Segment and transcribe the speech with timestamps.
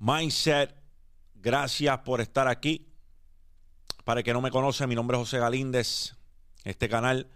[0.00, 0.76] Mindset,
[1.34, 2.86] gracias por estar aquí.
[4.04, 6.14] Para el que no me conoce, mi nombre es José Galíndez.
[6.62, 7.28] Este canal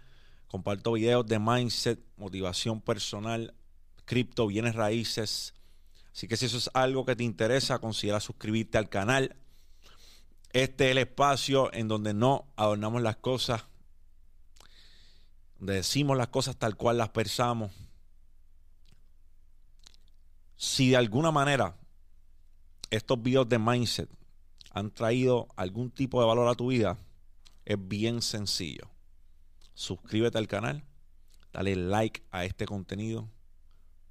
[0.47, 3.53] comparto videos de mindset, motivación personal,
[4.05, 5.55] cripto, bienes raíces.
[6.13, 9.35] Así que si eso es algo que te interesa, considera suscribirte al canal.
[10.53, 13.65] Este es el espacio en donde no adornamos las cosas,
[15.57, 17.73] donde decimos las cosas tal cual las pensamos.
[20.55, 21.75] Si de alguna manera
[22.95, 24.09] estos videos de mindset
[24.69, 26.99] han traído algún tipo de valor a tu vida,
[27.65, 28.87] es bien sencillo.
[29.73, 30.83] Suscríbete al canal,
[31.51, 33.31] dale like a este contenido,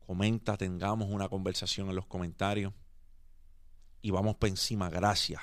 [0.05, 2.73] comenta, tengamos una conversación en los comentarios
[4.01, 4.91] y vamos por encima.
[4.91, 5.41] Gracias.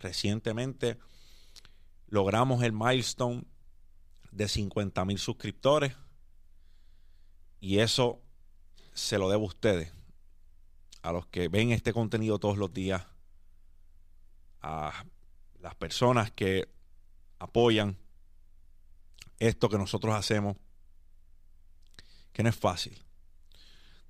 [0.00, 0.98] Recientemente
[2.08, 3.44] logramos el milestone
[4.32, 5.94] de 50 mil suscriptores
[7.60, 8.20] y eso
[8.94, 9.92] se lo debo a ustedes
[11.02, 13.06] a los que ven este contenido todos los días,
[14.62, 15.04] a
[15.60, 16.68] las personas que
[17.38, 17.96] apoyan
[19.38, 20.56] esto que nosotros hacemos,
[22.32, 23.02] que no es fácil.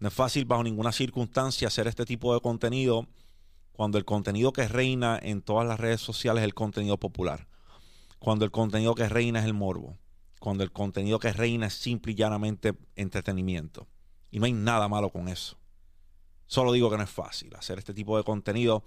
[0.01, 3.07] No es fácil bajo ninguna circunstancia hacer este tipo de contenido
[3.73, 7.47] cuando el contenido que reina en todas las redes sociales es el contenido popular.
[8.19, 9.97] Cuando el contenido que reina es el morbo.
[10.39, 13.87] Cuando el contenido que reina es simple y llanamente entretenimiento.
[14.31, 15.60] Y no hay nada malo con eso.
[16.51, 17.55] Solo digo que no es fácil.
[17.55, 18.83] Hacer este tipo de contenido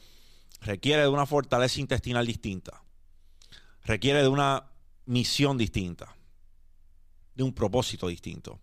[0.60, 2.84] requiere de una fortaleza intestinal distinta.
[3.86, 4.70] Requiere de una
[5.06, 6.14] misión distinta.
[7.34, 8.60] De un propósito distinto.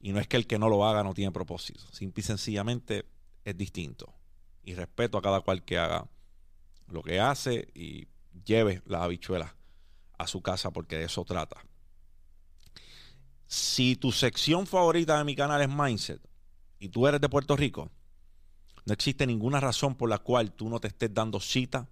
[0.00, 1.84] Y no es que el que no lo haga no tiene propósito.
[1.92, 3.04] Simple y sencillamente
[3.44, 4.14] es distinto.
[4.62, 6.08] Y respeto a cada cual que haga
[6.86, 8.08] lo que hace y
[8.46, 9.52] lleve las habichuelas
[10.16, 11.62] a su casa porque de eso trata.
[13.46, 16.26] Si tu sección favorita de mi canal es Mindset
[16.78, 17.90] y tú eres de Puerto Rico,
[18.86, 21.88] no existe ninguna razón por la cual tú no te estés dando cita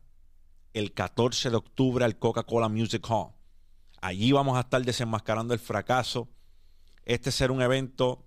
[0.72, 3.32] el 14 de octubre al Coca-Cola Music Hall.
[4.00, 6.28] Allí vamos a estar desenmascarando el fracaso.
[7.04, 8.24] Este será un evento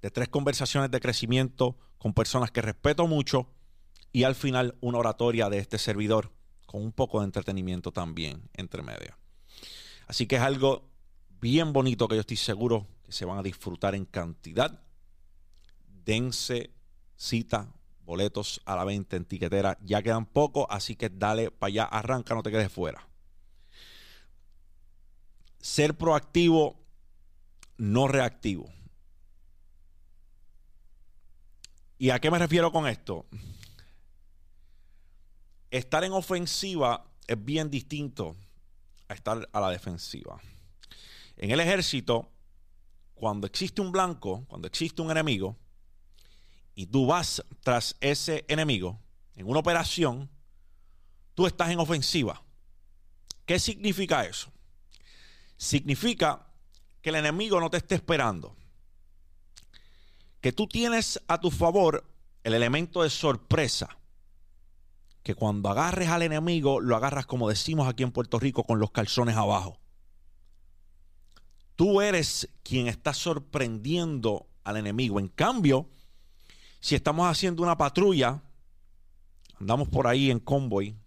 [0.00, 3.48] de tres conversaciones de crecimiento con personas que respeto mucho
[4.12, 6.32] y al final una oratoria de este servidor
[6.66, 9.16] con un poco de entretenimiento también entre medio.
[10.06, 10.90] Así que es algo
[11.40, 14.82] bien bonito que yo estoy seguro que se van a disfrutar en cantidad.
[16.04, 16.70] Dense
[17.22, 17.68] cita,
[18.04, 19.78] boletos a la venta en tiquetera.
[19.82, 23.06] Ya quedan pocos, así que dale para allá, arranca, no te quedes fuera.
[25.60, 26.80] Ser proactivo,
[27.78, 28.68] no reactivo.
[31.96, 33.26] ¿Y a qué me refiero con esto?
[35.70, 38.34] Estar en ofensiva es bien distinto
[39.08, 40.40] a estar a la defensiva.
[41.36, 42.32] En el ejército,
[43.14, 45.56] cuando existe un blanco, cuando existe un enemigo,
[46.74, 48.98] y tú vas tras ese enemigo
[49.34, 50.30] en una operación,
[51.34, 52.42] tú estás en ofensiva.
[53.46, 54.50] ¿Qué significa eso?
[55.56, 56.46] Significa
[57.00, 58.56] que el enemigo no te esté esperando.
[60.40, 62.04] Que tú tienes a tu favor
[62.44, 63.98] el elemento de sorpresa.
[65.22, 68.90] Que cuando agarres al enemigo, lo agarras como decimos aquí en Puerto Rico, con los
[68.90, 69.78] calzones abajo.
[71.76, 75.20] Tú eres quien está sorprendiendo al enemigo.
[75.20, 75.88] En cambio,
[76.82, 78.42] si estamos haciendo una patrulla,
[79.60, 80.98] andamos por ahí en convoy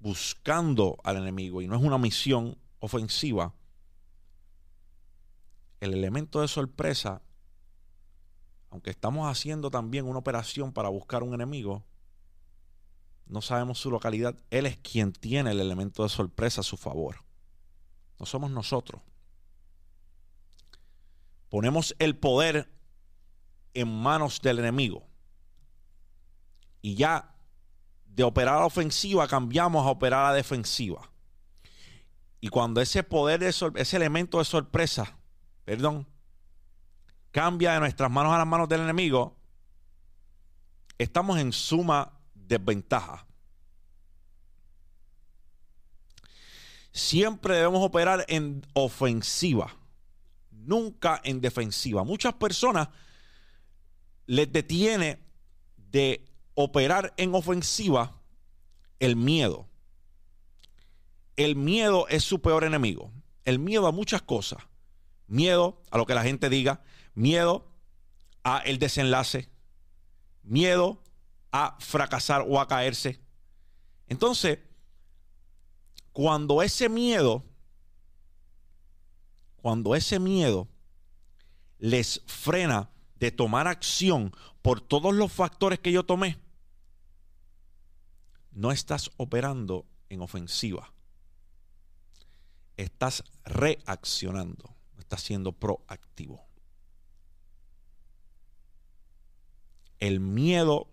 [0.00, 3.54] buscando al enemigo y no es una misión ofensiva,
[5.80, 7.20] el elemento de sorpresa,
[8.70, 11.84] aunque estamos haciendo también una operación para buscar un enemigo,
[13.26, 17.16] no sabemos su localidad, él es quien tiene el elemento de sorpresa a su favor.
[18.18, 19.02] No somos nosotros.
[21.50, 22.72] Ponemos el poder
[23.74, 25.06] en manos del enemigo.
[26.80, 27.34] Y ya
[28.06, 31.10] de operar a la ofensiva cambiamos a operar a la defensiva.
[32.40, 35.16] Y cuando ese poder, de ese elemento de sorpresa,
[35.64, 36.06] perdón,
[37.30, 39.36] cambia de nuestras manos a las manos del enemigo,
[40.98, 43.26] estamos en suma desventaja.
[46.92, 49.74] Siempre debemos operar en ofensiva,
[50.52, 52.04] nunca en defensiva.
[52.04, 52.88] Muchas personas
[54.26, 55.18] les detiene
[55.76, 56.24] de
[56.54, 58.20] operar en ofensiva
[58.98, 59.68] el miedo.
[61.36, 63.10] El miedo es su peor enemigo.
[63.44, 64.62] El miedo a muchas cosas.
[65.26, 66.82] Miedo a lo que la gente diga.
[67.14, 67.66] Miedo
[68.44, 69.48] a el desenlace.
[70.42, 71.02] Miedo
[71.50, 73.20] a fracasar o a caerse.
[74.08, 74.58] Entonces,
[76.12, 77.44] cuando ese miedo,
[79.56, 80.68] cuando ese miedo
[81.78, 84.32] les frena de tomar acción
[84.62, 86.38] por todos los factores que yo tomé,
[88.52, 90.92] no estás operando en ofensiva.
[92.76, 96.44] Estás reaccionando, estás siendo proactivo.
[100.00, 100.88] El miedo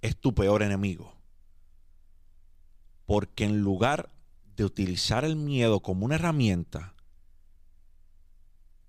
[0.00, 1.12] es tu peor enemigo.
[3.06, 4.10] Porque en lugar
[4.56, 6.93] de utilizar el miedo como una herramienta,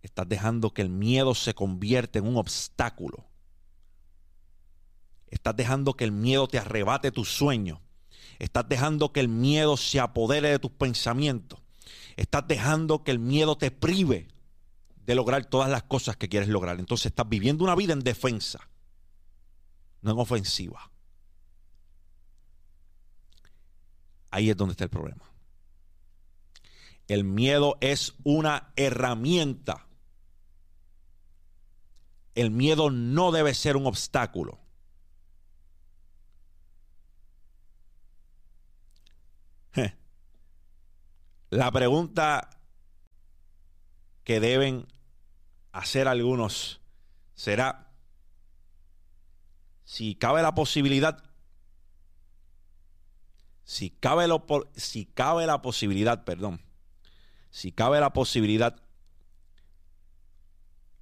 [0.05, 3.25] estás dejando que el miedo se convierta en un obstáculo.
[5.27, 7.79] Estás dejando que el miedo te arrebate tus sueños.
[8.39, 11.59] Estás dejando que el miedo se apodere de tus pensamientos.
[12.15, 14.27] Estás dejando que el miedo te prive
[15.05, 16.79] de lograr todas las cosas que quieres lograr.
[16.79, 18.69] Entonces estás viviendo una vida en defensa,
[20.01, 20.91] no en ofensiva.
[24.29, 25.23] Ahí es donde está el problema.
[27.07, 29.87] El miedo es una herramienta.
[32.35, 34.59] El miedo no debe ser un obstáculo.
[41.49, 42.49] La pregunta
[44.23, 44.87] que deben
[45.71, 46.81] hacer algunos
[47.33, 47.91] será
[49.83, 51.25] si cabe la posibilidad
[53.65, 54.45] si cabe, lo,
[54.75, 56.61] si cabe la posibilidad, perdón,
[57.49, 58.79] si cabe la posibilidad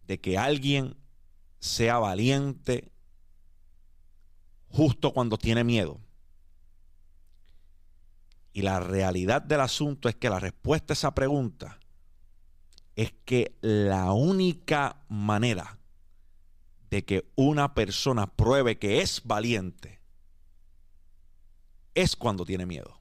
[0.08, 0.96] de que alguien
[1.64, 2.92] sea valiente
[4.68, 6.02] justo cuando tiene miedo.
[8.52, 11.80] Y la realidad del asunto es que la respuesta a esa pregunta
[12.98, 15.80] es que la única manera
[16.90, 20.02] de que una persona pruebe que es valiente
[21.96, 23.00] es cuando tiene miedo.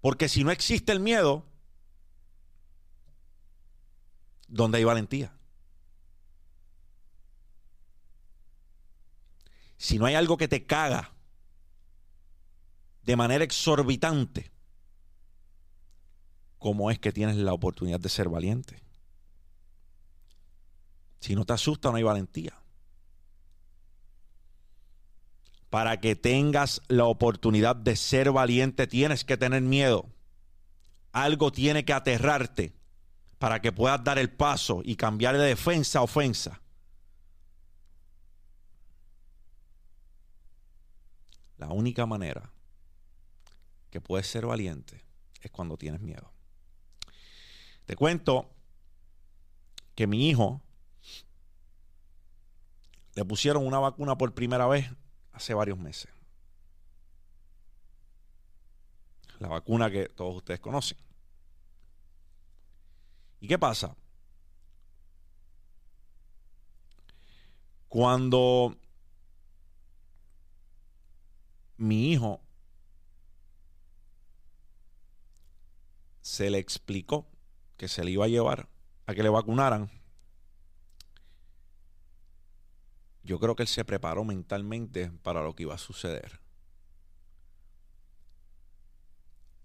[0.00, 1.46] Porque si no existe el miedo,
[4.54, 5.32] ¿dónde hay valentía?
[9.76, 11.12] Si no hay algo que te caga
[13.02, 14.52] de manera exorbitante,
[16.58, 18.80] ¿cómo es que tienes la oportunidad de ser valiente?
[21.20, 22.54] Si no te asusta, no hay valentía.
[25.68, 30.06] Para que tengas la oportunidad de ser valiente, tienes que tener miedo.
[31.10, 32.83] Algo tiene que aterrarte
[33.44, 36.62] para que puedas dar el paso y cambiar de defensa a ofensa.
[41.58, 42.50] La única manera
[43.90, 45.04] que puedes ser valiente
[45.42, 46.32] es cuando tienes miedo.
[47.84, 48.48] Te cuento
[49.94, 50.62] que mi hijo
[53.14, 54.90] le pusieron una vacuna por primera vez
[55.32, 56.10] hace varios meses.
[59.38, 60.96] La vacuna que todos ustedes conocen.
[63.44, 63.94] ¿Y qué pasa?
[67.88, 68.74] Cuando
[71.76, 72.40] mi hijo
[76.22, 77.26] se le explicó
[77.76, 78.66] que se le iba a llevar
[79.04, 79.90] a que le vacunaran,
[83.24, 86.40] yo creo que él se preparó mentalmente para lo que iba a suceder.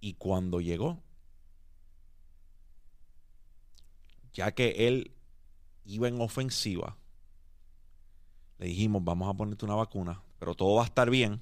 [0.02, 1.02] Y cuando llegó,
[4.40, 5.12] ya que él
[5.84, 6.96] iba en ofensiva,
[8.58, 11.42] le dijimos, vamos a ponerte una vacuna, pero todo va a estar bien.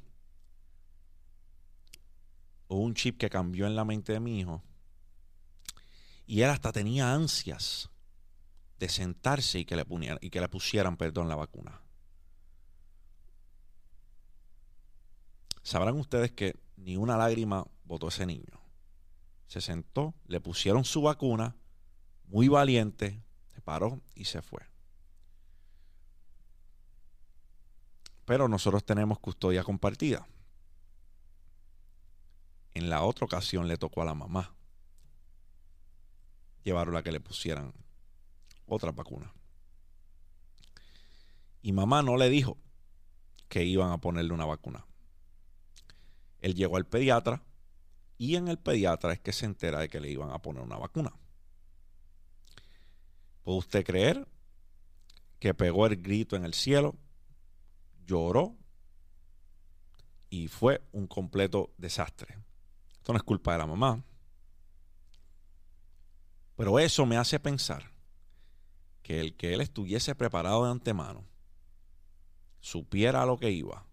[2.67, 4.63] Hubo un chip que cambió en la mente de mi hijo.
[6.25, 7.91] Y él hasta tenía ansias
[8.79, 11.79] de sentarse y que le, pusieran, perdón, la vacuna.
[15.61, 18.59] Sabrán ustedes que ni una lágrima botó ese niño.
[19.45, 21.55] Se sentó, le pusieron su vacuna,
[22.27, 23.21] muy valiente,
[23.53, 24.61] se paró y se fue.
[28.25, 30.27] Pero nosotros tenemos custodia compartida.
[32.73, 34.57] En la otra ocasión le tocó a la mamá
[36.67, 37.73] llevaron a que le pusieran
[38.65, 39.33] otra vacuna.
[41.61, 42.57] Y mamá no le dijo
[43.47, 44.85] que iban a ponerle una vacuna.
[46.39, 47.41] Él llegó al pediatra
[48.17, 50.77] y en el pediatra es que se entera de que le iban a poner una
[50.77, 51.13] vacuna.
[53.47, 54.27] ¿Puede usted creer
[55.39, 56.97] que pegó el grito en el cielo,
[58.05, 58.57] lloró
[60.29, 62.37] y fue un completo desastre?
[62.91, 64.03] Esto no es culpa de la mamá.
[66.57, 67.89] Pero eso me hace pensar
[69.01, 71.23] que el que él estuviese preparado de antemano,
[72.59, 73.85] supiera a lo que iba,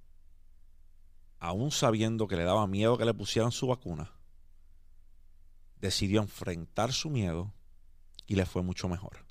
[1.38, 4.10] aún sabiendo que le daba miedo que le pusieran su vacuna,
[5.76, 7.54] decidió enfrentar su miedo
[8.26, 9.24] y le fue mucho mejor.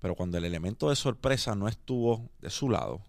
[0.00, 3.04] Pero cuando el elemento de sorpresa no estuvo de su lado,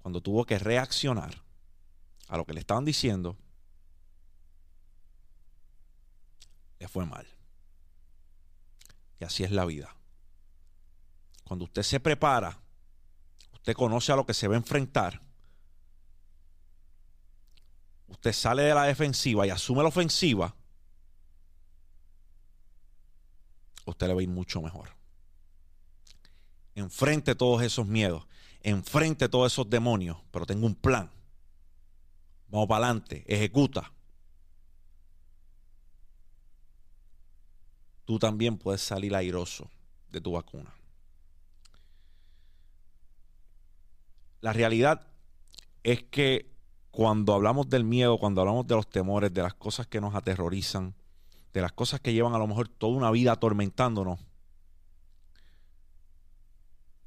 [0.00, 1.42] cuando tuvo que reaccionar
[2.28, 3.36] a lo que le estaban diciendo,
[6.78, 7.26] le fue mal.
[9.18, 9.96] Y así es la vida.
[11.44, 12.60] Cuando usted se prepara,
[13.52, 15.20] usted conoce a lo que se va a enfrentar,
[18.08, 20.54] usted sale de la defensiva y asume la ofensiva,
[23.84, 24.90] usted le va a mucho mejor.
[26.76, 28.26] Enfrente todos esos miedos,
[28.60, 31.10] enfrente todos esos demonios, pero tengo un plan.
[32.48, 33.90] Vamos para adelante, ejecuta.
[38.04, 39.70] Tú también puedes salir airoso
[40.10, 40.74] de tu vacuna.
[44.42, 45.06] La realidad
[45.82, 46.52] es que
[46.90, 50.94] cuando hablamos del miedo, cuando hablamos de los temores, de las cosas que nos aterrorizan,
[51.54, 54.20] de las cosas que llevan a lo mejor toda una vida atormentándonos,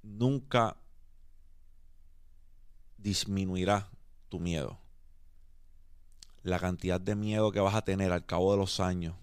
[0.09, 0.75] nunca
[2.97, 3.89] disminuirá
[4.27, 4.79] tu miedo.
[6.41, 9.15] La cantidad de miedo que vas a tener al cabo de los años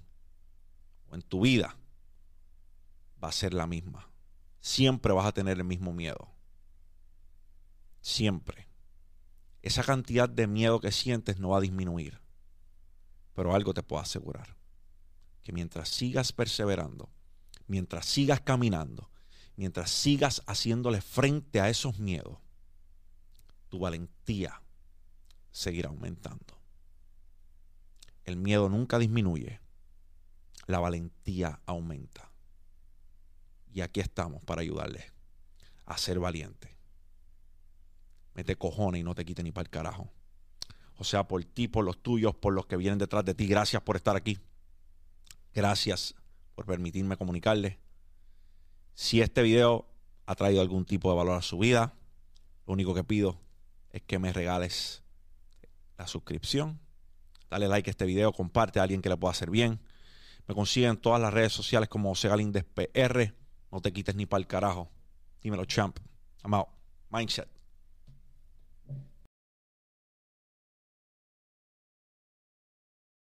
[1.10, 1.76] o en tu vida
[3.22, 4.10] va a ser la misma.
[4.60, 6.28] Siempre vas a tener el mismo miedo.
[8.00, 8.68] Siempre.
[9.62, 12.20] Esa cantidad de miedo que sientes no va a disminuir.
[13.34, 14.56] Pero algo te puedo asegurar.
[15.42, 17.10] Que mientras sigas perseverando,
[17.66, 19.10] mientras sigas caminando,
[19.56, 22.38] mientras sigas haciéndole frente a esos miedos,
[23.68, 24.62] tu valentía
[25.50, 26.58] seguirá aumentando.
[28.24, 29.60] El miedo nunca disminuye,
[30.66, 32.30] la valentía aumenta.
[33.72, 35.12] Y aquí estamos para ayudarles
[35.84, 36.70] a ser valientes.
[38.34, 40.10] Mete cojones y no te quite ni para el carajo.
[40.98, 43.46] O sea, por ti, por los tuyos, por los que vienen detrás de ti.
[43.46, 44.38] Gracias por estar aquí.
[45.54, 46.14] Gracias
[46.54, 47.78] por permitirme comunicarles.
[48.96, 49.86] Si este video
[50.24, 51.92] ha traído algún tipo de valor a su vida,
[52.66, 53.38] lo único que pido
[53.90, 55.02] es que me regales
[55.98, 56.80] la suscripción.
[57.50, 59.80] Dale like a este video, comparte a alguien que le pueda hacer bien.
[60.48, 62.30] Me consiguen en todas las redes sociales como José
[62.74, 63.34] PR.
[63.70, 64.88] No te quites ni para el carajo.
[65.42, 65.98] Dímelo, champ.
[66.42, 66.68] I'm out.
[67.10, 67.55] Mindset.